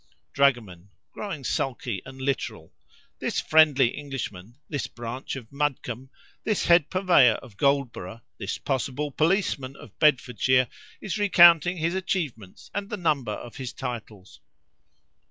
Dragoman 0.33 0.89
(growing, 1.11 1.43
sulky 1.43 2.01
and 2.07 2.19
literal).—This 2.19 3.39
friendly 3.39 3.89
Englishman—this 3.89 4.87
branch 4.87 5.35
of 5.35 5.51
Mudcombe—this 5.51 6.65
head 6.65 6.89
purveyor 6.89 7.33
of 7.33 7.55
Goldborough—this 7.57 8.57
possible 8.57 9.11
policeman 9.11 9.75
of 9.75 9.99
Bedfordshire, 9.99 10.67
is 11.01 11.19
recounting 11.19 11.77
his 11.77 11.93
achievements, 11.93 12.71
and 12.73 12.89
the 12.89 12.97
number 12.97 13.33
of 13.33 13.57
his 13.57 13.73
titles. 13.73 14.39